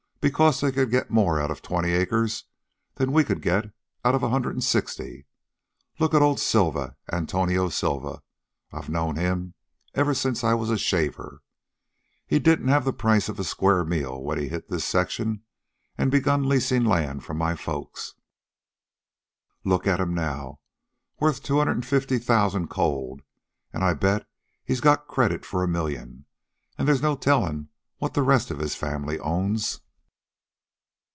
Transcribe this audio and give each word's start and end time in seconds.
Because 0.23 0.61
they 0.61 0.71
could 0.71 0.91
get 0.91 1.09
more 1.09 1.41
out 1.41 1.49
of 1.49 1.63
twenty 1.63 1.93
acres 1.93 2.43
than 2.93 3.11
we 3.11 3.23
could 3.23 3.43
out 4.05 4.13
of 4.13 4.21
a 4.21 4.29
hundred 4.29 4.53
an' 4.55 4.61
sixty. 4.61 5.25
Look 5.97 6.13
at 6.13 6.21
old 6.21 6.39
Silva 6.39 6.95
Antonio 7.11 7.69
Silva. 7.69 8.21
I've 8.71 8.87
known 8.87 9.15
him 9.15 9.55
ever 9.95 10.13
since 10.13 10.43
I 10.43 10.53
was 10.53 10.69
a 10.69 10.77
shaver. 10.77 11.41
He 12.27 12.37
didn't 12.37 12.67
have 12.67 12.85
the 12.85 12.93
price 12.93 13.29
of 13.29 13.39
a 13.39 13.43
square 13.43 13.83
meal 13.83 14.21
when 14.21 14.37
he 14.37 14.49
hit 14.49 14.69
this 14.69 14.85
section 14.85 15.41
and 15.97 16.11
begun 16.11 16.47
leasin' 16.47 16.85
land 16.85 17.23
from 17.23 17.37
my 17.39 17.55
folks. 17.55 18.13
Look 19.63 19.87
at 19.87 19.99
him 19.99 20.13
now 20.13 20.59
worth 21.19 21.41
two 21.41 21.57
hundred 21.57 21.77
an' 21.77 21.81
fifty 21.81 22.19
thousan' 22.19 22.67
cold, 22.67 23.23
an' 23.73 23.81
I 23.81 23.95
bet 23.95 24.27
he's 24.63 24.81
got 24.81 25.07
credit 25.07 25.45
for 25.47 25.63
a 25.63 25.67
million, 25.67 26.25
an' 26.77 26.85
there's 26.85 27.01
no 27.01 27.15
tellin' 27.15 27.69
what 27.97 28.13
the 28.13 28.21
rest 28.21 28.51
of 28.51 28.59
his 28.59 28.75
family 28.75 29.17
owns." 29.17 29.81